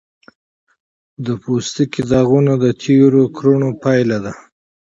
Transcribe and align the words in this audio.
د 1.25 1.27
پوستکي 1.41 2.01
داغونه 2.11 2.53
د 2.63 2.65
تېرو 2.81 3.23
کړنو 3.37 3.69
پایله 3.83 4.17
ده. 4.25 4.33